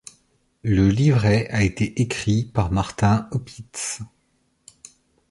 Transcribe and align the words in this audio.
Le 0.63 0.89
livret 0.89 1.47
a 1.51 1.61
été 1.63 2.01
écrit 2.01 2.45
par 2.45 2.71
Martin 2.71 3.27
Opitz. 3.29 3.99